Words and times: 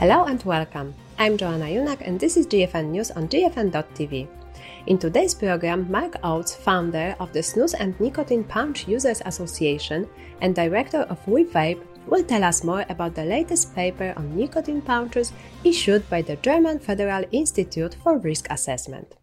Hello 0.00 0.24
and 0.24 0.42
welcome. 0.44 0.94
I'm 1.18 1.36
Joanna 1.36 1.66
Junak 1.66 2.00
and 2.00 2.18
this 2.18 2.38
is 2.38 2.46
GFN 2.46 2.86
News 2.86 3.10
on 3.10 3.28
GFN.tv. 3.28 4.28
In 4.86 4.96
today's 4.96 5.34
program, 5.34 5.90
Mark 5.90 6.16
Oates, 6.24 6.54
founder 6.54 7.14
of 7.20 7.34
the 7.34 7.40
Snus 7.40 7.74
and 7.78 8.00
Nicotine 8.00 8.42
Pouch 8.42 8.88
Users 8.88 9.20
Association 9.26 10.08
and 10.40 10.54
director 10.54 11.00
of 11.10 11.22
WeVape, 11.26 11.84
will 12.06 12.24
tell 12.24 12.44
us 12.44 12.64
more 12.64 12.86
about 12.88 13.14
the 13.14 13.26
latest 13.26 13.74
paper 13.74 14.14
on 14.16 14.34
nicotine 14.34 14.80
pouches 14.80 15.34
issued 15.64 16.08
by 16.08 16.22
the 16.22 16.36
German 16.36 16.78
Federal 16.78 17.26
Institute 17.30 17.94
for 18.02 18.16
Risk 18.16 18.46
Assessment. 18.48 19.16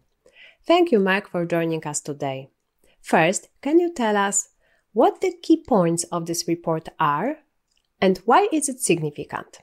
Thank 0.64 0.92
you, 0.92 1.00
Mark, 1.00 1.28
for 1.28 1.44
joining 1.44 1.84
us 1.88 2.00
today. 2.00 2.50
First, 3.02 3.48
can 3.62 3.80
you 3.80 3.92
tell 3.92 4.16
us 4.16 4.50
what 4.92 5.22
the 5.22 5.32
key 5.42 5.64
points 5.66 6.04
of 6.12 6.26
this 6.26 6.46
report 6.46 6.88
are 7.00 7.38
and 8.00 8.18
why 8.18 8.46
is 8.52 8.68
it 8.68 8.80
significant? 8.80 9.58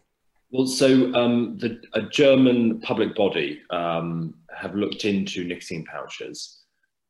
Well, 0.52 0.68
so 0.68 1.14
um, 1.14 1.58
the, 1.58 1.82
a 1.94 2.04
German 2.04 2.80
public 2.82 3.16
body 3.16 3.62
um, 3.72 4.36
have 4.56 4.76
looked 4.76 5.06
into 5.06 5.44
nicotine 5.44 5.86
pouches. 5.86 6.62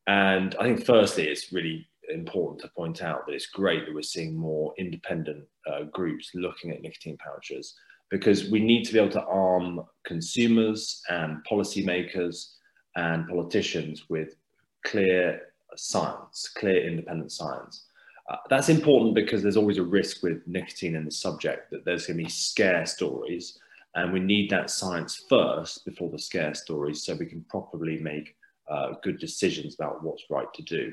And 0.06 0.54
I 0.58 0.64
think, 0.64 0.84
firstly, 0.84 1.28
it's 1.28 1.52
really 1.52 1.88
important 2.08 2.60
to 2.60 2.68
point 2.76 3.02
out 3.02 3.26
that 3.26 3.34
it's 3.34 3.46
great 3.46 3.84
that 3.84 3.94
we're 3.94 4.02
seeing 4.02 4.36
more 4.36 4.72
independent 4.78 5.44
uh, 5.70 5.84
groups 5.84 6.30
looking 6.34 6.70
at 6.70 6.80
nicotine 6.80 7.18
pouches 7.18 7.74
because 8.10 8.50
we 8.50 8.60
need 8.60 8.84
to 8.84 8.92
be 8.92 8.98
able 8.98 9.10
to 9.10 9.24
arm 9.24 9.82
consumers 10.04 11.02
and 11.10 11.44
policymakers 11.50 12.52
and 12.94 13.26
politicians 13.26 14.04
with 14.08 14.36
clear 14.84 15.40
science, 15.76 16.48
clear 16.56 16.86
independent 16.86 17.32
science. 17.32 17.86
Uh, 18.28 18.36
that's 18.50 18.68
important 18.68 19.14
because 19.14 19.42
there's 19.42 19.56
always 19.56 19.78
a 19.78 19.82
risk 19.82 20.22
with 20.22 20.46
nicotine 20.46 20.96
in 20.96 21.04
the 21.04 21.10
subject 21.10 21.70
that 21.70 21.84
there's 21.84 22.06
going 22.06 22.18
to 22.18 22.24
be 22.24 22.30
scare 22.30 22.84
stories, 22.84 23.58
and 23.94 24.12
we 24.12 24.20
need 24.20 24.50
that 24.50 24.70
science 24.70 25.24
first 25.28 25.84
before 25.84 26.10
the 26.10 26.18
scare 26.18 26.54
stories 26.54 27.04
so 27.04 27.14
we 27.14 27.26
can 27.26 27.44
properly 27.48 27.98
make 27.98 28.36
uh, 28.68 28.94
good 29.02 29.18
decisions 29.18 29.74
about 29.74 30.02
what's 30.02 30.24
right 30.28 30.52
to 30.54 30.62
do. 30.62 30.92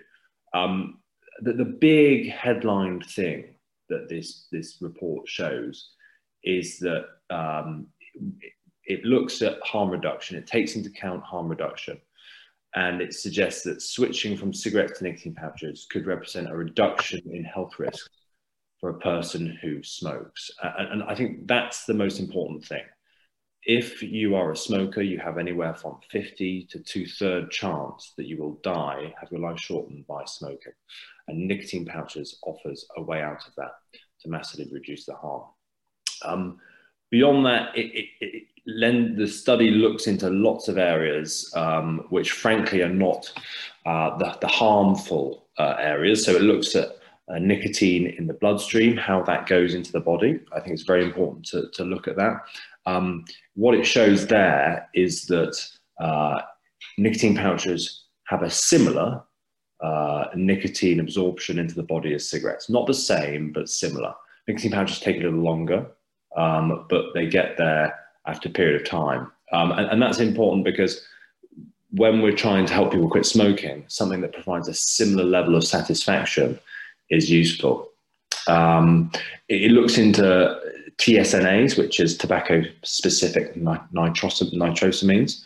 Um, 0.53 0.99
the, 1.41 1.53
the 1.53 1.65
big 1.65 2.29
headline 2.29 3.01
thing 3.01 3.55
that 3.89 4.07
this, 4.09 4.47
this 4.51 4.77
report 4.79 5.27
shows 5.27 5.89
is 6.43 6.77
that 6.79 7.05
um, 7.31 7.87
it 8.85 9.03
looks 9.03 9.41
at 9.41 9.59
harm 9.63 9.89
reduction, 9.89 10.37
it 10.37 10.45
takes 10.45 10.75
into 10.75 10.89
account 10.89 11.23
harm 11.23 11.47
reduction 11.47 11.99
and 12.75 13.01
it 13.01 13.13
suggests 13.13 13.63
that 13.63 13.81
switching 13.81 14.35
from 14.35 14.53
cigarettes 14.53 14.99
to 14.99 15.03
nicotine 15.03 15.35
pouches 15.35 15.85
could 15.91 16.07
represent 16.07 16.49
a 16.49 16.55
reduction 16.55 17.21
in 17.31 17.43
health 17.43 17.77
risks 17.77 18.09
for 18.79 18.89
a 18.89 18.99
person 18.99 19.57
who 19.61 19.83
smokes. 19.83 20.51
And, 20.61 20.93
and, 20.93 21.03
I 21.03 21.15
think 21.15 21.47
that's 21.47 21.85
the 21.85 21.93
most 21.93 22.19
important 22.19 22.65
thing. 22.65 22.83
If 23.65 24.03
you 24.03 24.35
are 24.35 24.51
a 24.51 24.57
smoker, 24.57 25.01
you 25.01 25.19
have 25.19 25.37
anywhere 25.37 25.73
from 25.73 25.99
50 26.11 26.67
to 26.71 26.79
two 26.79 27.07
third 27.07 27.49
chance 27.49 28.13
that 28.17 28.27
you 28.27 28.37
will 28.37 28.59
die, 28.61 29.13
have 29.19 29.31
your 29.31 29.39
life 29.39 29.59
shortened 29.59 30.05
by 30.05 30.25
smoking. 30.25 30.73
And 31.27 31.47
nicotine 31.47 31.85
pouches 31.85 32.39
offers 32.45 32.85
a 32.97 33.01
way 33.01 33.21
out 33.21 33.47
of 33.47 33.55
that 33.55 33.71
to 34.21 34.29
massively 34.29 34.69
reduce 34.69 35.05
the 35.05 35.13
harm. 35.13 35.43
Um, 36.23 36.59
beyond 37.13 37.45
that, 37.45 37.77
it, 37.77 37.91
it, 37.93 38.07
it, 38.65 39.17
the 39.17 39.27
study 39.27 39.69
looks 39.69 40.07
into 40.07 40.31
lots 40.31 40.67
of 40.67 40.79
areas 40.79 41.53
um, 41.55 42.07
which, 42.09 42.31
frankly, 42.31 42.81
are 42.81 42.89
not 42.89 43.31
uh, 43.85 44.17
the, 44.17 44.35
the, 44.41 44.47
harmful 44.47 45.45
uh, 45.59 45.75
areas. 45.77 46.25
So 46.25 46.31
it 46.31 46.41
looks 46.41 46.75
at 46.75 46.89
uh, 47.27 47.37
nicotine 47.37 48.07
in 48.17 48.25
the 48.25 48.33
bloodstream, 48.33 48.97
how 48.97 49.21
that 49.25 49.45
goes 49.45 49.75
into 49.75 49.91
the 49.91 49.99
body. 49.99 50.39
I 50.55 50.59
think 50.59 50.73
it's 50.73 50.89
very 50.93 51.03
important 51.03 51.45
to, 51.49 51.69
to 51.73 51.83
look 51.83 52.07
at 52.07 52.15
that. 52.15 52.37
Um, 52.87 53.25
what 53.53 53.75
it 53.75 53.85
shows 53.85 54.25
there 54.25 54.89
is 54.95 55.27
that 55.27 55.55
uh, 56.01 56.41
nicotine 56.97 57.35
pouches 57.35 58.05
have 58.25 58.41
a 58.41 58.49
similar 58.49 59.21
uh, 59.83 60.25
nicotine 60.33 60.99
absorption 60.99 61.59
into 61.59 61.75
the 61.75 61.83
body 61.83 62.15
as 62.15 62.27
cigarettes. 62.27 62.71
Not 62.71 62.87
the 62.87 62.95
same, 62.95 63.51
but 63.51 63.69
similar. 63.69 64.15
Nicotine 64.47 64.71
pouches 64.71 64.99
take 64.99 65.17
a 65.17 65.25
little 65.25 65.41
longer 65.41 65.85
um, 66.37 66.85
but 66.89 67.13
they 67.13 67.27
get 67.27 67.57
there 67.57 67.97
after 68.25 68.49
a 68.49 68.51
period 68.51 68.81
of 68.81 68.87
time. 68.87 69.31
Um, 69.51 69.71
and, 69.71 69.87
and, 69.87 70.01
that's 70.01 70.19
important 70.19 70.63
because 70.65 71.05
when 71.91 72.21
we're 72.21 72.35
trying 72.35 72.65
to 72.65 72.73
help 72.73 72.91
people 72.91 73.09
quit 73.09 73.25
smoking, 73.25 73.85
something 73.87 74.21
that 74.21 74.33
provides 74.33 74.67
a 74.67 74.73
similar 74.73 75.23
level 75.23 75.55
of 75.55 75.63
satisfaction 75.63 76.59
is 77.09 77.29
useful. 77.29 77.89
Um, 78.47 79.11
it, 79.47 79.63
it, 79.63 79.71
looks 79.71 79.97
into 79.97 80.59
TSNAs, 80.97 81.77
which 81.77 81.99
is 81.99 82.17
tobacco 82.17 82.63
specific 82.83 83.55
nitrosamines. 83.55 85.41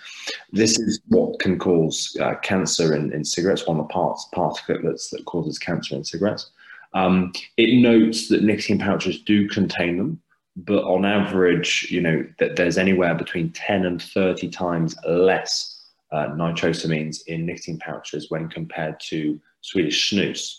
This 0.52 0.80
is 0.80 1.02
what 1.08 1.40
can 1.40 1.60
cause 1.60 2.16
uh, 2.22 2.36
cancer 2.36 2.96
in, 2.96 3.12
in, 3.14 3.24
cigarettes, 3.24 3.68
one 3.68 3.80
of 3.80 3.88
the 3.88 3.94
parts, 3.94 4.28
particulates 4.34 5.10
that 5.12 5.26
causes 5.26 5.60
cancer 5.60 5.96
in 5.96 6.04
cigarettes. 6.04 6.52
Um, 6.94 7.34
it 7.58 7.82
notes 7.82 8.30
that 8.30 8.44
nicotine 8.44 8.80
pouches 8.80 9.22
do 9.22 9.48
contain 9.50 9.98
them, 9.98 10.22
but 10.58 10.84
on 10.84 11.06
average, 11.06 11.88
you 11.92 12.02
know, 12.02 12.26
that 12.40 12.56
there's 12.56 12.80
anywhere 12.80 13.14
between 13.14 13.52
10 13.52 13.86
and 13.86 14.02
30 14.02 14.50
times 14.50 14.96
less 15.08 15.84
uh, 16.12 16.30
nitrosamines 16.30 17.20
in 17.28 17.46
nicotine 17.46 17.78
pouches 17.78 18.32
when 18.32 18.50
compared 18.50 19.00
to 19.00 19.40
Swedish 19.62 20.12
snus. 20.12 20.56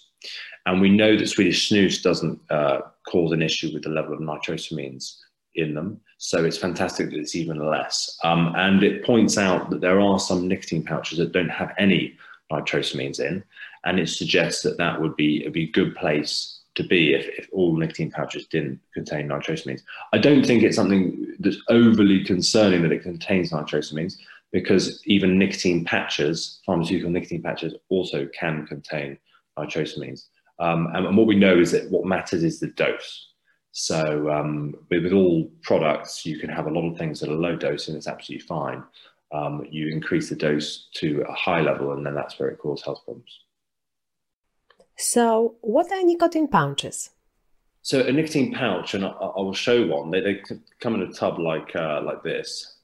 And 0.66 0.80
we 0.80 0.88
know 0.90 1.16
that 1.16 1.26
Swedish 1.26 1.68
snus 1.68 2.00
doesn't 2.00 2.40
uh, 2.48 2.82
cause 3.08 3.32
an 3.32 3.42
issue 3.42 3.72
with 3.72 3.82
the 3.82 3.88
level 3.88 4.14
of 4.14 4.20
nitrosamines 4.20 5.16
in 5.56 5.74
them. 5.74 6.00
So 6.18 6.44
it's 6.44 6.58
fantastic 6.58 7.10
that 7.10 7.18
it's 7.18 7.34
even 7.34 7.58
less. 7.58 8.18
Um, 8.22 8.52
and 8.56 8.84
it 8.84 9.04
points 9.04 9.36
out 9.36 9.68
that 9.70 9.80
there 9.80 10.00
are 10.00 10.20
some 10.20 10.46
nicotine 10.46 10.84
pouches 10.84 11.18
that 11.18 11.32
don't 11.32 11.48
have 11.48 11.74
any 11.76 12.16
nitrosamines 12.52 13.18
in. 13.18 13.42
And 13.84 13.98
it 13.98 14.08
suggests 14.08 14.62
that 14.62 14.78
that 14.78 15.00
would 15.00 15.16
be, 15.16 15.48
be 15.48 15.64
a 15.64 15.72
good 15.72 15.96
place 15.96 16.57
to 16.78 16.84
be 16.84 17.12
if, 17.12 17.26
if 17.36 17.48
all 17.52 17.76
nicotine 17.76 18.10
pouches 18.10 18.46
didn't 18.46 18.78
contain 18.94 19.28
nitrosamines. 19.28 19.82
I 20.12 20.18
don't 20.18 20.46
think 20.46 20.62
it's 20.62 20.76
something 20.76 21.34
that's 21.40 21.58
overly 21.68 22.24
concerning 22.24 22.82
that 22.82 22.92
it 22.92 23.02
contains 23.02 23.50
nitrosamines 23.50 24.14
because 24.52 25.02
even 25.04 25.38
nicotine 25.38 25.84
patches, 25.84 26.60
pharmaceutical 26.64 27.10
nicotine 27.10 27.42
patches, 27.42 27.74
also 27.88 28.28
can 28.38 28.64
contain 28.66 29.18
nitrosamines. 29.58 30.26
Um, 30.60 30.88
and, 30.94 31.04
and, 31.06 31.16
what 31.16 31.26
we 31.26 31.34
know 31.34 31.58
is 31.58 31.72
that 31.72 31.90
what 31.90 32.06
matters 32.06 32.44
is 32.44 32.60
the 32.60 32.68
dose. 32.68 33.26
So 33.72 34.30
um, 34.30 34.74
with, 34.88 35.02
with, 35.02 35.12
all 35.12 35.50
products, 35.62 36.24
you 36.24 36.38
can 36.38 36.48
have 36.48 36.66
a 36.66 36.70
lot 36.70 36.88
of 36.88 36.96
things 36.96 37.22
at 37.22 37.28
a 37.28 37.34
low 37.34 37.56
dose 37.56 37.88
and 37.88 37.96
it's 37.96 38.08
absolutely 38.08 38.46
fine. 38.46 38.84
Um, 39.32 39.66
you 39.68 39.88
increase 39.88 40.28
the 40.28 40.36
dose 40.36 40.88
to 40.94 41.24
a 41.28 41.32
high 41.32 41.60
level 41.60 41.92
and 41.92 42.06
then 42.06 42.14
that's 42.14 42.38
where 42.38 42.48
it 42.48 42.58
causes 42.58 42.84
health 42.84 43.04
problems. 43.04 43.40
So, 44.98 45.54
what 45.60 45.92
are 45.92 46.02
nicotine 46.02 46.48
pouches? 46.48 47.10
So, 47.82 48.00
a 48.00 48.10
nicotine 48.10 48.52
pouch, 48.52 48.94
and 48.94 49.04
I, 49.04 49.08
I 49.10 49.40
will 49.40 49.54
show 49.54 49.86
one. 49.86 50.10
They, 50.10 50.20
they 50.20 50.42
come 50.80 50.96
in 50.96 51.02
a 51.02 51.12
tub 51.12 51.38
like 51.38 51.74
uh, 51.76 52.02
like 52.02 52.24
this, 52.24 52.78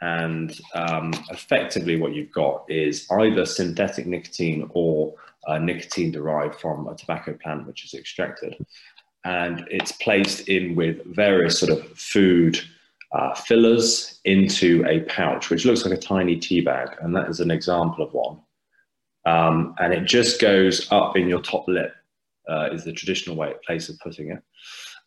and 0.00 0.58
um, 0.74 1.12
effectively, 1.30 2.00
what 2.00 2.14
you've 2.14 2.32
got 2.32 2.64
is 2.68 3.06
either 3.10 3.44
synthetic 3.44 4.06
nicotine 4.06 4.68
or 4.72 5.14
uh, 5.46 5.58
nicotine 5.58 6.10
derived 6.10 6.58
from 6.58 6.88
a 6.88 6.96
tobacco 6.96 7.34
plant, 7.34 7.66
which 7.66 7.84
is 7.84 7.92
extracted, 7.92 8.56
and 9.24 9.66
it's 9.70 9.92
placed 9.92 10.48
in 10.48 10.74
with 10.74 11.04
various 11.04 11.58
sort 11.60 11.70
of 11.70 11.86
food. 11.98 12.60
Uh, 13.12 13.34
fillers 13.34 14.20
into 14.24 14.82
a 14.88 15.00
pouch, 15.00 15.50
which 15.50 15.66
looks 15.66 15.84
like 15.84 15.92
a 15.92 16.00
tiny 16.00 16.34
tea 16.34 16.62
bag, 16.62 16.88
and 17.02 17.14
that 17.14 17.28
is 17.28 17.40
an 17.40 17.50
example 17.50 18.02
of 18.02 18.14
one. 18.14 18.38
Um, 19.24 19.74
and 19.78 19.92
it 19.92 20.04
just 20.04 20.40
goes 20.40 20.90
up 20.90 21.16
in 21.16 21.28
your 21.28 21.40
top 21.40 21.68
lip, 21.68 21.94
uh, 22.48 22.70
is 22.72 22.84
the 22.84 22.92
traditional 22.92 23.36
way, 23.36 23.54
place 23.64 23.88
of 23.88 23.98
putting 24.00 24.30
it. 24.30 24.42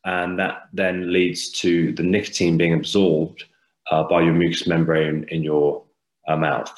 And 0.05 0.37
that 0.39 0.69
then 0.71 1.11
leads 1.11 1.51
to 1.59 1.91
the 1.93 2.03
nicotine 2.03 2.57
being 2.57 2.73
absorbed 2.73 3.43
uh, 3.91 4.03
by 4.03 4.21
your 4.21 4.33
mucous 4.33 4.67
membrane 4.67 5.25
in 5.29 5.43
your 5.43 5.83
uh, 6.27 6.37
mouth 6.37 6.71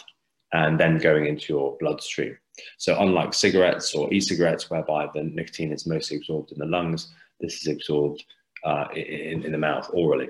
and 0.54 0.80
then 0.80 0.98
going 0.98 1.26
into 1.26 1.54
your 1.54 1.78
bloodstream. 1.80 2.38
So, 2.78 3.00
unlike 3.00 3.34
cigarettes 3.34 3.94
or 3.94 4.12
e 4.14 4.20
cigarettes, 4.20 4.70
whereby 4.70 5.08
the 5.14 5.24
nicotine 5.24 5.72
is 5.72 5.86
mostly 5.86 6.18
absorbed 6.18 6.52
in 6.52 6.60
the 6.60 6.66
lungs, 6.66 7.14
this 7.40 7.62
is 7.62 7.68
absorbed 7.68 8.24
uh, 8.64 8.86
in, 8.96 9.44
in, 9.44 9.52
the 9.52 9.58
mouth 9.58 9.88
orally. 9.94 10.30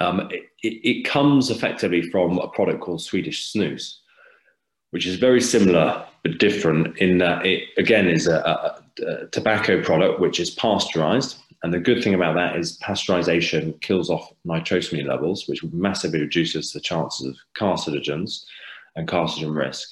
Um, 0.00 0.28
it, 0.30 0.50
it, 0.62 1.04
comes 1.04 1.50
effectively 1.50 2.02
from 2.02 2.38
a 2.38 2.48
product 2.48 2.80
called 2.80 3.00
Swedish 3.00 3.52
snus, 3.52 3.98
which 4.92 5.06
is 5.06 5.16
very 5.16 5.40
similar 5.40 6.06
but 6.22 6.38
different 6.38 6.96
in 6.98 7.18
that 7.18 7.44
it 7.44 7.64
again 7.78 8.08
is 8.08 8.26
a, 8.28 8.36
a, 8.36 9.04
a, 9.04 9.26
tobacco 9.28 9.82
product 9.82 10.20
which 10.20 10.38
is 10.38 10.50
pasteurized. 10.50 11.38
And 11.64 11.72
the 11.72 11.80
good 11.80 12.02
thing 12.02 12.14
about 12.14 12.34
that 12.34 12.56
is 12.56 12.78
pasteurization 12.78 13.80
kills 13.80 14.10
off 14.10 14.32
nitrosamine 14.46 15.06
levels, 15.06 15.46
which 15.48 15.64
massively 15.64 16.20
reduces 16.20 16.72
the 16.72 16.80
chances 16.80 17.26
of 17.26 17.36
carcinogens 17.56 18.44
and 18.96 19.08
carcinogen 19.08 19.56
risk. 19.56 19.88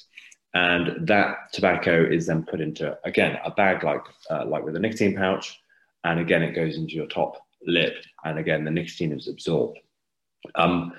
And 0.53 1.07
that 1.07 1.53
tobacco 1.53 2.05
is 2.05 2.27
then 2.27 2.43
put 2.43 2.61
into 2.61 2.97
again 3.03 3.37
a 3.43 3.51
bag 3.51 3.83
like 3.83 4.03
uh, 4.29 4.45
like 4.45 4.63
with 4.63 4.75
a 4.75 4.79
nicotine 4.79 5.15
pouch, 5.15 5.59
and 6.03 6.19
again 6.19 6.43
it 6.43 6.53
goes 6.53 6.77
into 6.77 6.93
your 6.93 7.07
top 7.07 7.37
lip, 7.65 7.95
and 8.25 8.37
again 8.37 8.65
the 8.65 8.71
nicotine 8.71 9.13
is 9.13 9.27
absorbed. 9.27 9.79
Um, 10.55 10.93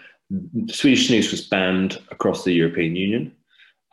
Swedish 0.70 1.10
snus 1.10 1.30
was 1.30 1.46
banned 1.46 2.00
across 2.10 2.44
the 2.44 2.52
European 2.52 2.96
Union, 2.96 3.36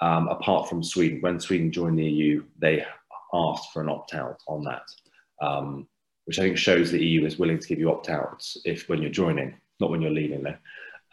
um, 0.02 0.28
apart 0.28 0.70
from 0.70 0.84
Sweden. 0.84 1.22
When 1.22 1.40
Sweden 1.40 1.72
joined 1.72 2.00
the 2.00 2.06
EU, 2.06 2.44
they 2.58 2.86
asked 3.34 3.72
for 3.72 3.82
an 3.82 3.90
opt-out 3.90 4.42
on 4.48 4.64
that, 4.64 4.84
um, 5.42 5.88
which 6.26 6.40
I 6.40 6.44
think 6.44 6.58
shows 6.58 6.92
the 6.92 7.04
EU 7.04 7.26
is 7.26 7.40
willing 7.40 7.60
to 7.60 7.68
give 7.68 7.80
you 7.80 7.92
opt-outs 7.92 8.58
if 8.66 8.90
when 8.90 9.02
you're 9.02 9.12
joining, 9.12 9.56
not 9.80 9.90
when 9.90 10.02
you're 10.02 10.12
leaving 10.12 10.44
there. 10.44 10.60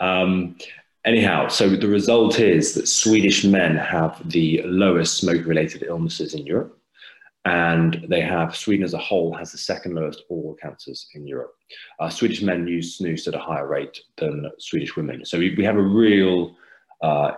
Um, 0.01 0.57
anyhow, 1.05 1.49
so 1.49 1.69
the 1.69 1.89
result 1.89 2.39
is 2.39 2.75
that 2.75 2.89
Swedish 2.89 3.45
men 3.45 3.77
have 3.77 4.21
the 4.31 4.63
lowest 4.65 5.19
smoke-related 5.19 5.83
illnesses 5.83 6.35
in 6.35 6.47
Europe 6.47 6.79
and 7.47 8.05
they 8.09 8.21
have 8.21 8.57
Sweden 8.57 8.85
as 8.85 8.93
a 8.93 8.99
whole 8.99 9.33
has 9.33 9.53
the 9.53 9.59
second 9.59 9.95
lowest 9.95 10.25
oral 10.29 10.57
cancers 10.61 11.07
in 11.15 11.27
Europe. 11.27 11.55
Uh, 12.01 12.11
Swedish 12.11 12.43
men 12.43 12.67
use 12.67 12.99
snus 12.99 13.29
at 13.29 13.37
a 13.37 13.39
higher 13.39 13.69
rate 13.69 14.01
than 14.17 14.51
Swedish 14.59 14.97
women, 14.97 15.25
so 15.25 15.39
we, 15.39 15.55
we 15.55 15.65
have 15.65 15.77
a 15.77 15.83
real 15.83 16.57
uh, 17.03 17.33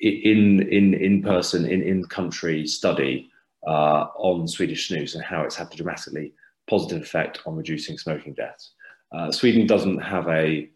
in 0.00 0.68
in 0.68 0.94
in 0.94 1.22
person 1.22 1.66
in 1.66 1.82
in 1.82 2.04
country 2.04 2.66
study 2.66 3.30
uh, 3.66 4.06
on 4.16 4.48
Swedish 4.48 4.88
snus 4.88 5.14
and 5.14 5.22
how 5.22 5.42
it's 5.42 5.56
had 5.56 5.72
a 5.72 5.76
dramatically 5.76 6.32
positive 6.68 7.02
effect 7.02 7.40
on 7.46 7.56
reducing 7.56 7.98
smoking 7.98 8.32
deaths. 8.32 8.72
Uh, 9.12 9.30
Sweden 9.30 9.66
doesn't 9.66 9.98
have 9.98 10.28
a, 10.28 10.70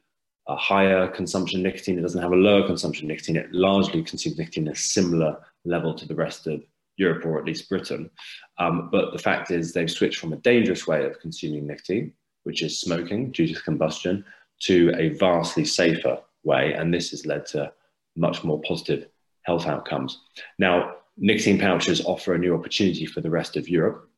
a 0.48 0.56
higher 0.56 1.06
consumption 1.08 1.60
of 1.60 1.64
nicotine. 1.64 1.98
It 1.98 2.02
doesn't 2.02 2.20
have 2.20 2.32
a 2.32 2.36
lower 2.36 2.66
consumption 2.66 3.06
of 3.06 3.08
nicotine. 3.08 3.36
It 3.36 3.52
largely 3.52 4.02
consumes 4.02 4.38
nicotine 4.38 4.68
at 4.68 4.76
a 4.76 4.78
similar 4.78 5.38
level 5.64 5.94
to 5.94 6.06
the 6.06 6.14
rest 6.14 6.46
of 6.46 6.62
Europe 6.96 7.24
or 7.24 7.38
at 7.38 7.44
least 7.44 7.68
Britain. 7.68 8.10
Um, 8.58 8.88
but 8.90 9.12
the 9.12 9.18
fact 9.18 9.50
is, 9.50 9.72
they've 9.72 9.90
switched 9.90 10.18
from 10.18 10.32
a 10.32 10.38
dangerous 10.38 10.86
way 10.86 11.04
of 11.04 11.20
consuming 11.20 11.66
nicotine, 11.66 12.12
which 12.42 12.62
is 12.62 12.80
smoking 12.80 13.30
due 13.30 13.46
to 13.46 13.62
combustion, 13.62 14.24
to 14.62 14.92
a 14.98 15.10
vastly 15.10 15.64
safer 15.64 16.18
way. 16.42 16.72
And 16.72 16.92
this 16.92 17.10
has 17.10 17.24
led 17.24 17.46
to 17.46 17.72
much 18.16 18.44
more 18.44 18.60
positive 18.62 19.06
health 19.44 19.66
outcomes. 19.66 20.20
Now, 20.58 20.94
nicotine 21.16 21.58
pouches 21.58 22.04
offer 22.04 22.34
a 22.34 22.38
new 22.38 22.54
opportunity 22.54 23.06
for 23.06 23.20
the 23.20 23.30
rest 23.30 23.56
of 23.56 23.68
Europe 23.68 24.08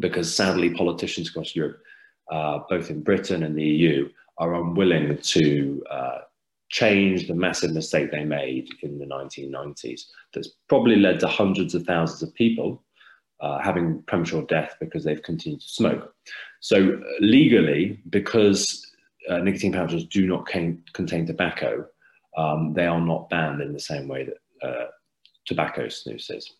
because 0.00 0.34
sadly, 0.34 0.70
politicians 0.70 1.28
across 1.28 1.54
Europe, 1.54 1.80
uh, 2.30 2.60
both 2.68 2.90
in 2.90 3.02
Britain 3.02 3.42
and 3.42 3.56
the 3.56 3.64
EU, 3.64 4.08
are 4.38 4.54
unwilling 4.54 5.16
to 5.18 5.82
uh, 5.90 6.18
change 6.68 7.28
the 7.28 7.34
massive 7.34 7.72
mistake 7.72 8.10
they 8.10 8.24
made 8.24 8.68
in 8.82 8.98
the 8.98 9.06
1990s 9.06 10.02
that's 10.34 10.50
probably 10.68 10.96
led 10.96 11.20
to 11.20 11.28
hundreds 11.28 11.74
of 11.74 11.84
thousands 11.84 12.22
of 12.22 12.34
people 12.34 12.82
uh, 13.40 13.58
having 13.60 14.02
premature 14.02 14.42
death 14.42 14.74
because 14.80 15.04
they've 15.04 15.22
continued 15.22 15.60
to 15.60 15.68
smoke. 15.68 16.14
So, 16.60 17.00
legally, 17.20 18.00
because 18.10 18.84
uh, 19.28 19.38
nicotine 19.38 19.72
pouches 19.72 20.06
do 20.06 20.26
not 20.26 20.46
contain 20.46 21.26
tobacco, 21.26 21.86
um, 22.36 22.72
they 22.74 22.86
are 22.86 23.00
not 23.00 23.28
banned 23.28 23.60
in 23.60 23.72
the 23.72 23.80
same 23.80 24.08
way 24.08 24.24
that 24.24 24.38
uh, 24.62 24.86
tobacco 25.46 25.86
is. 25.86 26.52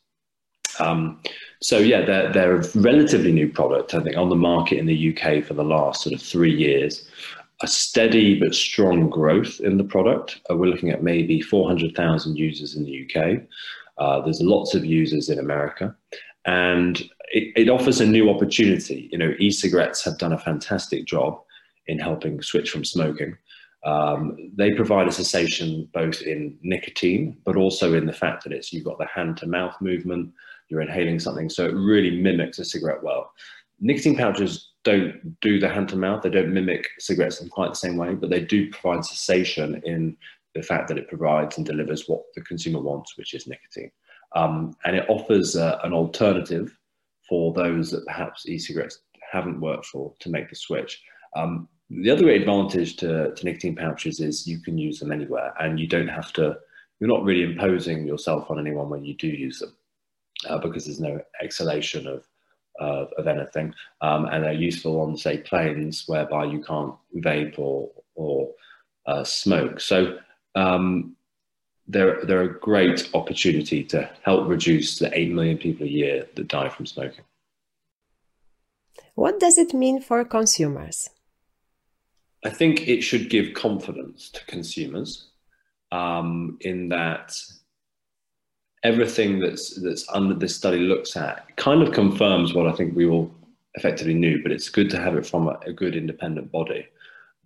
Um, 0.79 1.23
so 1.63 1.79
yeah, 1.79 2.05
they're, 2.05 2.33
they're 2.33 2.57
a 2.57 2.69
relatively 2.75 3.33
new 3.33 3.49
product, 3.49 3.95
I 3.95 4.01
think, 4.03 4.17
on 4.17 4.29
the 4.29 4.37
market 4.37 4.79
in 4.79 4.87
the 4.87 5.17
UK 5.17 5.43
for 5.45 5.55
the 5.55 5.65
last 5.65 6.03
sort 6.03 6.15
of 6.15 6.21
three 6.21 6.55
years 6.55 7.09
a 7.63 7.67
steady 7.67 8.39
but 8.39 8.55
strong 8.55 9.09
growth 9.09 9.61
in 9.61 9.79
the 9.79 9.85
product. 9.85 10.41
Uh, 10.51 10.57
we're 10.57 10.67
looking 10.67 10.91
at 10.91 11.03
maybe 11.03 11.41
400,000 11.41 12.37
users 12.37 12.77
in 12.77 12.85
the 12.85 13.07
UK. 13.07 13.43
Uh, 13.99 14.21
there's 14.21 14.43
lots 14.43 14.75
of 14.75 14.85
users 14.85 15.31
in 15.31 15.39
America, 15.39 15.95
and 16.45 17.01
it, 17.33 17.53
it, 17.57 17.69
offers 17.71 18.01
a 18.01 18.07
new 18.07 18.29
opportunity. 18.29 19.09
You 19.11 19.19
know, 19.19 19.35
e-cigarettes 19.39 20.05
have 20.05 20.19
done 20.19 20.35
a 20.35 20.39
fantastic 20.39 21.07
job 21.07 21.41
in 21.87 21.99
helping 21.99 22.43
switch 22.43 22.71
from 22.71 22.85
smoking. 22.85 23.37
Um, 23.87 24.37
they 24.56 24.73
provide 24.73 25.06
a 25.06 25.12
cessation 25.12 25.88
both 25.94 26.21
in 26.21 26.59
nicotine, 26.62 27.38
but 27.44 27.56
also 27.56 27.94
in 27.94 28.05
the 28.05 28.12
fact 28.12 28.43
that 28.43 28.53
it's 28.53 28.73
you've 28.73 28.85
got 28.85 28.99
the 28.99 29.06
hand-to-mouth 29.06 29.77
movement, 29.81 30.33
you're 30.69 30.81
inhaling 30.81 31.21
something, 31.21 31.49
so 31.49 31.65
it 31.67 31.73
really 31.73 32.21
mimics 32.21 32.59
a 32.59 32.65
cigarette 32.65 33.03
well. 33.05 33.31
Nicotine 33.79 34.17
pouches 34.17 34.73
don't 34.83 35.41
do 35.41 35.61
the 35.61 35.69
hand 35.69 35.88
to 35.91 35.97
mouth, 35.97 36.23
they 36.23 36.31
don't 36.31 36.53
mimic 36.53 36.85
cigarettes 36.99 37.41
in 37.41 37.49
quite 37.49 37.69
the 37.71 37.77
same 37.77 37.97
way, 37.97 38.15
but 38.15 38.29
they 38.29 38.41
do 38.41 38.71
provide 38.71 39.05
cessation 39.05 39.81
in 39.85 40.17
the 40.56 40.62
fact 40.62 40.88
that 40.88 40.99
it 40.99 41.09
provides 41.09 41.56
and 41.56 41.65
delivers 41.65 42.09
what 42.09 42.23
the 42.35 42.41
consumer 42.41 42.81
wants, 42.81 43.17
which 43.17 43.35
is 43.35 43.47
nicotine. 43.47 43.93
Um, 44.35 44.75
and 44.85 44.97
it 44.97 45.09
offers 45.09 45.55
uh, 45.55 45.79
an 45.85 45.93
alternative 45.93 46.77
for 47.29 47.53
those 47.53 47.93
that 47.93 48.05
perhaps 48.06 48.49
e-cigarettes 48.49 49.00
haven't 49.31 49.61
worked 49.61 49.87
for 49.87 50.12
to 50.19 50.29
make 50.29 50.49
the 50.49 50.56
switch. 50.56 51.00
Um, 51.37 51.69
the 51.91 52.11
other 52.11 52.31
advantage 52.31 52.97
to, 52.97 53.33
to, 53.35 53.44
nicotine 53.44 53.77
pouches 53.77 54.21
is 54.21 54.47
you 54.47 54.59
can 54.59 54.77
use 54.77 54.99
them 54.99 55.12
anywhere 55.12 55.55
and 55.61 55.79
you 55.79 55.87
don't 55.87 56.09
have 56.09 56.33
to, 56.35 56.56
you're 56.99 57.09
not 57.09 57.23
really 57.23 57.44
imposing 57.44 58.06
yourself 58.06 58.50
on 58.50 58.59
anyone 58.59 58.88
when 58.88 59.05
you 59.05 59.15
do 59.15 59.29
use 59.29 59.61
them 59.61 59.77
uh, 60.49 60.59
because 60.59 60.85
there's 60.85 61.00
no 61.00 61.21
exhalation 61.41 62.06
of 62.06 62.27
of, 62.81 63.12
of 63.17 63.27
anything, 63.27 63.75
um, 64.00 64.27
and 64.27 64.44
are 64.44 64.53
useful 64.53 65.00
on, 65.00 65.17
say, 65.17 65.38
planes 65.38 66.05
whereby 66.06 66.44
you 66.44 66.62
can't 66.62 66.94
vape 67.17 67.59
or, 67.59 67.91
or 68.15 68.50
uh, 69.06 69.25
smoke. 69.25 69.81
So 69.81 70.19
um, 70.55 71.17
they're, 71.88 72.25
they're 72.25 72.43
a 72.43 72.61
great 72.61 73.09
opportunity 73.15 73.85
to 73.85 74.11
help 74.23 74.49
reduce 74.49 74.99
the 74.99 75.17
8 75.19 75.33
million 75.33 75.59
people 75.59 75.87
a 75.87 75.91
year 75.91 76.27
that 76.35 76.49
die 76.49 76.69
from 76.69 76.87
smoking. 76.87 77.25
What 79.15 79.41
does 79.41 79.56
it 79.56 79.73
mean 79.73 80.00
for 80.00 80.25
consumers? 80.25 81.09
I 82.47 82.51
think 82.51 82.87
it 82.87 83.03
should 83.03 83.29
give 83.29 83.55
confidence 83.55 84.31
to 84.31 84.45
consumers 84.47 85.31
um, 85.91 86.59
in 86.61 86.89
that 86.91 87.37
everything 88.85 89.41
that's 89.41 89.81
that's 89.83 90.07
under 90.11 90.35
this 90.35 90.55
study 90.55 90.79
looks 90.79 91.17
at 91.17 91.57
kind 91.57 91.83
of 91.83 91.93
confirms 91.93 92.55
what 92.55 92.69
I 92.69 92.73
think 92.73 92.95
we 92.95 93.05
all 93.07 93.35
effectively 93.75 94.15
knew, 94.15 94.43
but 94.45 94.53
it's 94.53 94.69
good 94.69 94.89
to 94.91 95.01
have 95.01 95.17
it 95.17 95.27
from 95.27 95.49
a, 95.49 95.59
a 95.67 95.73
good 95.73 95.97
independent 95.97 96.53
body. 96.53 96.87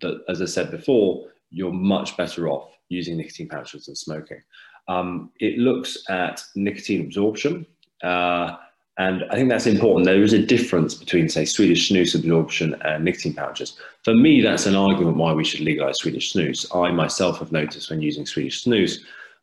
That, 0.01 0.23
as 0.29 0.39
I 0.39 0.45
said 0.45 0.69
before, 0.69 1.27
you're 1.49 1.73
much 1.73 2.15
better 2.15 2.47
off 2.47 2.69
using 2.89 3.17
nicotine 3.17 3.49
pouches 3.49 3.85
than 3.87 3.95
smoking. 3.95 4.41
Um, 4.87 5.31
it 5.39 5.57
looks 5.57 5.97
at 6.09 6.43
nicotine 6.55 7.01
absorption, 7.01 7.65
uh, 8.03 8.57
and 9.01 9.23
I 9.31 9.35
think 9.35 9.49
that's 9.49 9.65
important. 9.65 10.05
There 10.05 10.21
is 10.21 10.33
a 10.33 10.45
difference 10.45 10.93
between, 10.93 11.27
say, 11.27 11.43
Swedish 11.43 11.89
snus 11.89 12.13
absorption 12.13 12.75
and 12.81 13.03
nicotine 13.03 13.33
pouches. 13.33 13.73
For 14.03 14.13
me, 14.13 14.41
that's 14.41 14.67
an 14.67 14.75
argument 14.75 15.17
why 15.17 15.33
we 15.33 15.43
should 15.43 15.61
legalize 15.61 15.97
Swedish 15.97 16.31
snus. 16.31 16.67
I 16.75 16.91
myself 16.91 17.39
have 17.39 17.51
noticed 17.51 17.89
when 17.89 18.03
using 18.03 18.27
Swedish 18.27 18.63
snus 18.63 18.99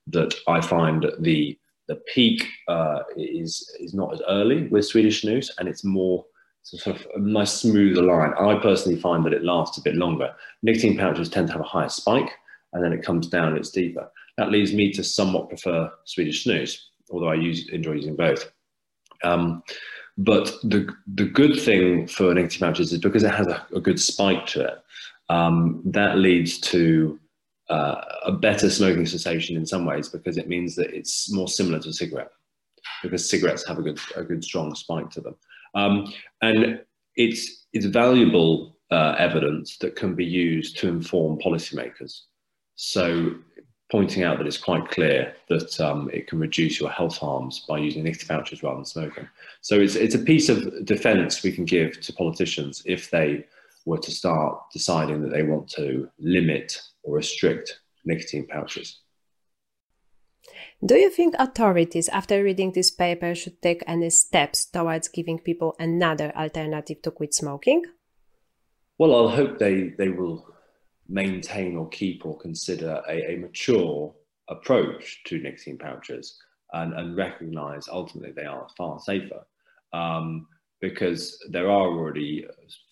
that 0.08 0.32
I 0.46 0.60
find 0.60 1.06
the 1.18 1.58
the 1.88 1.96
peak 2.14 2.46
uh, 2.68 3.00
is 3.16 3.68
is 3.80 3.94
not 3.94 4.12
as 4.12 4.22
early 4.28 4.68
with 4.68 4.86
Swedish 4.86 5.22
snus, 5.22 5.50
and 5.58 5.68
it's 5.68 5.82
more 5.82 6.24
sort 6.62 6.86
of 6.94 7.06
a 7.16 7.18
nice 7.18 7.52
smoother 7.52 8.02
line. 8.02 8.34
I 8.38 8.60
personally 8.60 9.00
find 9.00 9.24
that 9.24 9.32
it 9.32 9.42
lasts 9.42 9.78
a 9.78 9.82
bit 9.82 9.96
longer. 9.96 10.32
Nicotine 10.62 10.96
pouches 10.96 11.30
tend 11.30 11.48
to 11.48 11.54
have 11.54 11.62
a 11.62 11.74
higher 11.74 11.88
spike, 11.88 12.30
and 12.74 12.84
then 12.84 12.92
it 12.92 13.02
comes 13.02 13.26
down 13.26 13.48
and 13.48 13.58
it's 13.58 13.70
deeper. 13.70 14.08
That 14.36 14.52
leads 14.52 14.72
me 14.72 14.92
to 14.92 15.02
somewhat 15.02 15.48
prefer 15.48 15.90
Swedish 16.04 16.44
snus, 16.44 16.78
although 17.10 17.32
I 17.34 17.34
use 17.34 17.68
enjoy 17.70 17.94
using 17.94 18.14
both. 18.14 18.52
Um, 19.24 19.62
but 20.16 20.46
the 20.64 20.92
the 21.14 21.24
good 21.24 21.60
thing 21.60 22.08
for 22.08 22.34
nicotine 22.34 22.60
pouches 22.60 22.92
is 22.92 22.98
because 22.98 23.22
it 23.22 23.34
has 23.34 23.46
a, 23.46 23.64
a 23.74 23.80
good 23.80 24.00
spike 24.00 24.46
to 24.46 24.64
it. 24.64 24.78
Um, 25.28 25.82
that 25.84 26.18
leads 26.18 26.58
to 26.58 27.18
uh, 27.68 28.02
a 28.24 28.32
better 28.32 28.70
smoking 28.70 29.06
cessation 29.06 29.56
in 29.56 29.66
some 29.66 29.84
ways 29.84 30.08
because 30.08 30.38
it 30.38 30.48
means 30.48 30.74
that 30.76 30.90
it's 30.90 31.30
more 31.32 31.48
similar 31.48 31.78
to 31.80 31.90
a 31.90 31.92
cigarette 31.92 32.30
because 33.02 33.28
cigarettes 33.28 33.66
have 33.66 33.78
a 33.78 33.82
good, 33.82 33.98
a 34.16 34.24
good 34.24 34.42
strong 34.42 34.74
spike 34.74 35.10
to 35.10 35.20
them. 35.20 35.36
Um, 35.74 36.12
and 36.40 36.80
it's, 37.16 37.66
it's 37.72 37.86
valuable 37.86 38.76
uh, 38.90 39.14
evidence 39.18 39.76
that 39.78 39.96
can 39.96 40.14
be 40.14 40.24
used 40.24 40.78
to 40.78 40.88
inform 40.88 41.38
policymakers. 41.38 42.22
So 42.76 43.34
pointing 43.90 44.22
out 44.22 44.38
that 44.38 44.46
it's 44.46 44.58
quite 44.58 44.90
clear 44.90 45.34
that 45.48 45.80
um, 45.80 46.10
it 46.12 46.26
can 46.26 46.38
reduce 46.38 46.78
your 46.78 46.90
health 46.90 47.16
harms 47.16 47.64
by 47.66 47.78
using 47.78 48.04
nicotine 48.04 48.28
pouches 48.28 48.62
rather 48.62 48.76
than 48.76 48.84
smoking. 48.84 49.28
So 49.62 49.80
it's, 49.80 49.94
it's 49.94 50.14
a 50.14 50.18
piece 50.18 50.48
of 50.48 50.84
defense 50.84 51.42
we 51.42 51.52
can 51.52 51.64
give 51.64 52.00
to 52.00 52.12
politicians 52.12 52.82
if 52.84 53.10
they 53.10 53.46
were 53.86 53.98
to 53.98 54.10
start 54.10 54.60
deciding 54.72 55.22
that 55.22 55.30
they 55.30 55.42
want 55.42 55.68
to 55.70 56.08
limit 56.18 56.80
or 57.02 57.16
restrict 57.16 57.80
nicotine 58.04 58.46
pouches. 58.46 59.00
Do 60.84 60.94
you 60.94 61.10
think 61.10 61.34
authorities, 61.38 62.08
after 62.08 62.42
reading 62.44 62.72
this 62.72 62.90
paper, 62.90 63.34
should 63.34 63.60
take 63.62 63.82
any 63.86 64.10
steps 64.10 64.66
towards 64.66 65.08
giving 65.08 65.38
people 65.38 65.74
another 65.78 66.32
alternative 66.36 67.02
to 67.02 67.10
quit 67.10 67.34
smoking? 67.34 67.84
Well, 68.98 69.14
I'll 69.14 69.28
hope 69.28 69.58
they, 69.58 69.88
they 69.98 70.08
will 70.08 70.46
maintain 71.08 71.76
or 71.76 71.88
keep 71.88 72.24
or 72.24 72.36
consider 72.38 73.02
a, 73.08 73.32
a 73.32 73.36
mature 73.36 74.14
approach 74.48 75.22
to 75.24 75.38
nicotine 75.38 75.78
pouches 75.78 76.38
and, 76.72 76.92
and 76.94 77.16
recognize 77.16 77.88
ultimately 77.88 78.32
they 78.32 78.44
are 78.44 78.66
far 78.76 78.98
safer 79.00 79.46
um, 79.92 80.46
because 80.80 81.38
there 81.50 81.66
are 81.66 81.88
already 81.88 82.46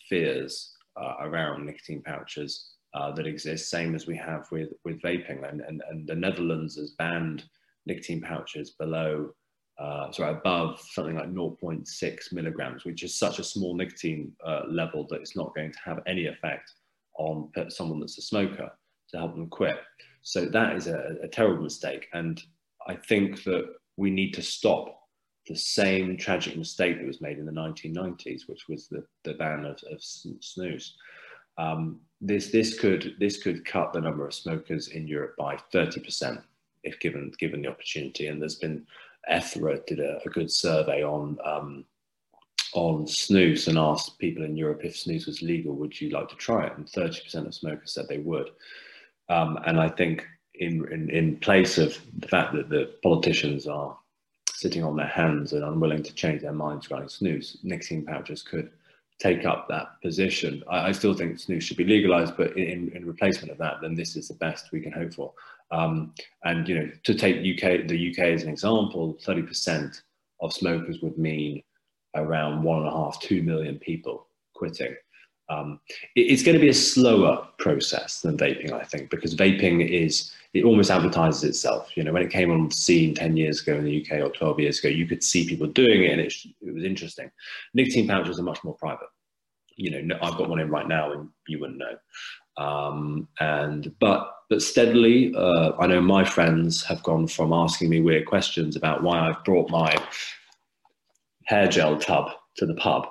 fears 0.08 0.74
uh, 1.00 1.14
around 1.20 1.66
nicotine 1.66 2.02
pouches 2.02 2.76
uh, 2.94 3.12
that 3.12 3.26
exist, 3.26 3.70
same 3.70 3.94
as 3.94 4.06
we 4.06 4.16
have 4.16 4.46
with, 4.50 4.70
with 4.84 5.00
vaping. 5.02 5.46
And, 5.48 5.60
and, 5.60 5.82
and 5.90 6.06
the 6.06 6.14
Netherlands 6.14 6.76
has 6.76 6.92
banned 6.92 7.44
nicotine 7.84 8.22
pouches 8.22 8.70
below, 8.70 9.30
uh, 9.78 10.10
sorry, 10.10 10.32
above 10.32 10.80
something 10.80 11.16
like 11.16 11.30
0.6 11.32 12.32
milligrams, 12.32 12.84
which 12.84 13.02
is 13.02 13.18
such 13.18 13.38
a 13.38 13.44
small 13.44 13.76
nicotine 13.76 14.32
uh, 14.44 14.62
level 14.66 15.06
that 15.10 15.20
it's 15.20 15.36
not 15.36 15.54
going 15.54 15.72
to 15.72 15.78
have 15.84 16.00
any 16.06 16.26
effect 16.26 16.72
on 17.18 17.50
someone 17.68 18.00
that's 18.00 18.18
a 18.18 18.22
smoker 18.22 18.70
to 19.10 19.18
help 19.18 19.34
them 19.34 19.48
quit. 19.48 19.78
So 20.22 20.46
that 20.46 20.76
is 20.76 20.86
a, 20.86 21.16
a 21.22 21.28
terrible 21.28 21.62
mistake. 21.62 22.08
And 22.12 22.42
I 22.88 22.96
think 22.96 23.44
that 23.44 23.74
we 23.96 24.10
need 24.10 24.34
to 24.34 24.42
stop 24.42 25.00
the 25.46 25.56
same 25.56 26.16
tragic 26.16 26.56
mistake 26.56 26.98
that 26.98 27.06
was 27.06 27.20
made 27.20 27.38
in 27.38 27.46
the 27.46 27.52
1990s, 27.52 28.48
which 28.48 28.68
was 28.68 28.88
the, 28.88 29.04
the 29.24 29.34
ban 29.34 29.64
of, 29.64 29.78
of 29.90 29.98
snus. 30.00 30.90
Um, 31.58 32.00
this 32.20 32.50
this 32.50 32.78
could 32.78 33.14
this 33.18 33.42
could 33.42 33.64
cut 33.64 33.92
the 33.92 34.00
number 34.00 34.26
of 34.26 34.34
smokers 34.34 34.88
in 34.88 35.06
Europe 35.06 35.36
by 35.38 35.56
30% 35.72 36.42
if 36.82 36.98
given 37.00 37.32
given 37.38 37.62
the 37.62 37.68
opportunity. 37.68 38.26
And 38.26 38.40
there's 38.40 38.56
been 38.56 38.86
ETHRA 39.30 39.86
did 39.86 40.00
a, 40.00 40.18
a 40.24 40.28
good 40.28 40.50
survey 40.50 41.02
on 41.02 41.38
um, 41.44 41.84
on 42.76 43.06
snus 43.06 43.68
and 43.68 43.78
asked 43.78 44.18
people 44.18 44.44
in 44.44 44.56
Europe 44.56 44.84
if 44.84 44.94
snus 44.94 45.26
was 45.26 45.42
legal, 45.42 45.74
would 45.74 46.00
you 46.00 46.10
like 46.10 46.28
to 46.28 46.36
try 46.36 46.66
it? 46.66 46.76
And 46.76 46.86
30% 46.86 47.46
of 47.46 47.54
smokers 47.54 47.92
said 47.92 48.06
they 48.08 48.18
would. 48.18 48.50
Um, 49.28 49.58
and 49.66 49.80
I 49.80 49.88
think 49.88 50.26
in, 50.54 50.90
in 50.92 51.10
in 51.10 51.36
place 51.36 51.78
of 51.78 51.98
the 52.18 52.28
fact 52.28 52.54
that 52.54 52.68
the 52.68 52.94
politicians 53.02 53.66
are 53.66 53.96
sitting 54.52 54.82
on 54.82 54.96
their 54.96 55.06
hands 55.06 55.52
and 55.52 55.64
unwilling 55.64 56.02
to 56.02 56.14
change 56.14 56.42
their 56.42 56.52
minds 56.52 56.86
regarding 56.86 57.08
snus, 57.08 57.56
nicotine 57.62 58.04
pouches 58.04 58.42
could 58.42 58.70
take 59.18 59.44
up 59.44 59.68
that 59.68 60.00
position. 60.02 60.62
I, 60.68 60.88
I, 60.88 60.92
still 60.92 61.14
think 61.14 61.36
snus 61.36 61.62
should 61.62 61.76
be 61.76 61.84
legalized, 61.84 62.36
but 62.36 62.56
in, 62.56 62.90
in, 62.94 63.06
replacement 63.06 63.50
of 63.50 63.58
that, 63.58 63.80
then 63.80 63.94
this 63.94 64.14
is 64.14 64.28
the 64.28 64.34
best 64.34 64.72
we 64.72 64.80
can 64.80 64.92
hope 64.92 65.14
for. 65.14 65.32
Um, 65.70 66.14
and 66.44 66.68
you 66.68 66.78
know, 66.78 66.90
to 67.04 67.14
take 67.14 67.36
UK, 67.36 67.86
the 67.88 68.10
UK 68.10 68.18
as 68.18 68.42
an 68.42 68.50
example, 68.50 69.18
30% 69.24 70.00
of 70.40 70.52
smokers 70.52 71.00
would 71.00 71.18
mean 71.18 71.62
around 72.16 72.62
one 72.62 72.78
and 72.78 72.88
a 72.88 72.90
half, 72.90 73.20
two 73.20 73.42
million 73.42 73.78
people 73.78 74.28
quitting. 74.54 74.94
Um, 75.48 75.80
it, 76.16 76.22
it's 76.22 76.42
going 76.42 76.54
to 76.54 76.60
be 76.60 76.68
a 76.68 76.74
slower 76.74 77.46
process 77.58 78.20
than 78.20 78.36
vaping, 78.36 78.72
I 78.72 78.84
think, 78.84 79.10
because 79.10 79.34
vaping 79.34 79.88
is 79.88 80.32
it 80.54 80.64
almost 80.64 80.90
advertises 80.90 81.44
itself. 81.44 81.96
You 81.96 82.04
know, 82.04 82.12
when 82.12 82.22
it 82.22 82.30
came 82.30 82.50
on 82.50 82.70
scene 82.70 83.14
10 83.14 83.36
years 83.36 83.62
ago 83.62 83.76
in 83.76 83.84
the 83.84 84.04
UK 84.04 84.20
or 84.20 84.30
12 84.30 84.60
years 84.60 84.78
ago, 84.78 84.88
you 84.88 85.06
could 85.06 85.22
see 85.22 85.46
people 85.46 85.66
doing 85.66 86.04
it 86.04 86.12
and 86.12 86.20
it, 86.20 86.34
it 86.62 86.74
was 86.74 86.84
interesting. 86.84 87.30
Nicotine 87.74 88.08
pouches 88.08 88.38
are 88.38 88.44
much 88.44 88.64
more 88.64 88.74
private. 88.74 89.08
You 89.76 90.02
know, 90.02 90.18
I've 90.22 90.38
got 90.38 90.48
one 90.48 90.60
in 90.60 90.70
right 90.70 90.88
now 90.88 91.12
and 91.12 91.28
you 91.46 91.58
wouldn't 91.58 91.78
know. 91.78 92.62
Um, 92.62 93.28
and 93.38 93.94
but 94.00 94.32
but 94.48 94.62
steadily, 94.62 95.34
uh, 95.36 95.72
I 95.78 95.86
know 95.86 96.00
my 96.00 96.24
friends 96.24 96.82
have 96.84 97.02
gone 97.02 97.26
from 97.26 97.52
asking 97.52 97.90
me 97.90 98.00
weird 98.00 98.26
questions 98.26 98.76
about 98.76 99.02
why 99.02 99.18
I've 99.18 99.44
brought 99.44 99.70
my 99.70 99.94
hair 101.46 101.68
gel 101.68 101.98
tub 101.98 102.30
to 102.56 102.66
the 102.66 102.74
pub 102.74 103.06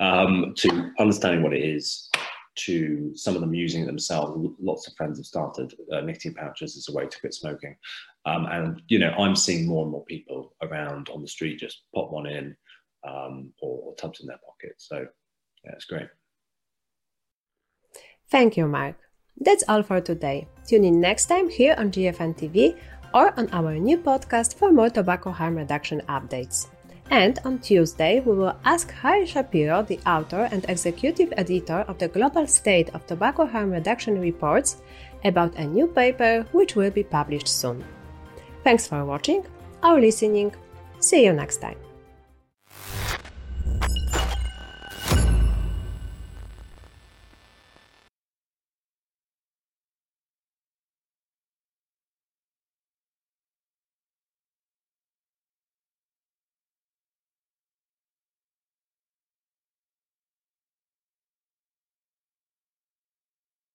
um, 0.00 0.54
to 0.56 0.90
understanding 0.98 1.42
what 1.42 1.54
it 1.54 1.64
is, 1.64 2.10
to 2.56 3.12
some 3.14 3.34
of 3.34 3.40
them 3.40 3.54
using 3.54 3.82
it 3.82 3.86
themselves. 3.86 4.48
Lots 4.60 4.88
of 4.88 4.94
friends 4.94 5.18
have 5.18 5.26
started 5.26 5.74
uh, 5.92 6.00
nicotine 6.00 6.34
pouches 6.34 6.76
as 6.76 6.88
a 6.88 6.96
way 6.96 7.06
to 7.06 7.20
quit 7.20 7.34
smoking. 7.34 7.76
Um, 8.24 8.46
and, 8.46 8.82
you 8.88 8.98
know, 8.98 9.10
I'm 9.10 9.36
seeing 9.36 9.68
more 9.68 9.82
and 9.82 9.92
more 9.92 10.04
people 10.04 10.54
around 10.62 11.08
on 11.10 11.22
the 11.22 11.28
street 11.28 11.60
just 11.60 11.82
pop 11.94 12.10
one 12.10 12.26
in 12.26 12.56
um, 13.06 13.52
or, 13.60 13.80
or 13.84 13.94
tubs 13.96 14.20
in 14.20 14.26
their 14.26 14.38
pocket. 14.38 14.74
So, 14.78 15.06
yeah, 15.64 15.72
it's 15.72 15.84
great. 15.84 16.08
Thank 18.28 18.56
you, 18.56 18.66
Mark. 18.66 18.96
That's 19.38 19.64
all 19.68 19.82
for 19.82 20.00
today. 20.00 20.48
Tune 20.66 20.84
in 20.84 21.00
next 21.00 21.26
time 21.26 21.48
here 21.48 21.74
on 21.78 21.92
GFN 21.92 22.36
TV 22.36 22.76
or 23.14 23.38
on 23.38 23.48
our 23.52 23.74
new 23.74 23.98
podcast 23.98 24.54
for 24.54 24.72
more 24.72 24.90
tobacco 24.90 25.30
harm 25.30 25.56
reduction 25.56 26.00
updates. 26.08 26.68
And 27.10 27.38
on 27.44 27.60
Tuesday, 27.60 28.20
we 28.20 28.34
will 28.34 28.56
ask 28.64 28.90
Harry 28.90 29.26
Shapiro, 29.26 29.82
the 29.82 30.00
author 30.06 30.48
and 30.50 30.64
executive 30.68 31.32
editor 31.36 31.84
of 31.88 31.98
the 31.98 32.08
Global 32.08 32.46
State 32.46 32.90
of 32.94 33.06
Tobacco 33.06 33.46
Harm 33.46 33.70
Reduction 33.70 34.20
Reports, 34.20 34.82
about 35.24 35.54
a 35.56 35.64
new 35.64 35.86
paper 35.86 36.46
which 36.52 36.76
will 36.76 36.90
be 36.90 37.04
published 37.04 37.48
soon. 37.48 37.84
Thanks 38.64 38.86
for 38.86 39.04
watching 39.04 39.46
or 39.82 40.00
listening. 40.00 40.52
See 40.98 41.24
you 41.24 41.32
next 41.32 41.58
time. 41.58 41.85